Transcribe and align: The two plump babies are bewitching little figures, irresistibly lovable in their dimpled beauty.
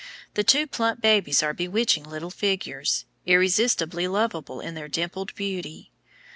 The 0.33 0.43
two 0.43 0.65
plump 0.65 0.99
babies 0.99 1.43
are 1.43 1.53
bewitching 1.53 2.05
little 2.05 2.31
figures, 2.31 3.05
irresistibly 3.27 4.07
lovable 4.07 4.59
in 4.59 4.73
their 4.73 4.87
dimpled 4.87 5.35
beauty. 5.35 5.91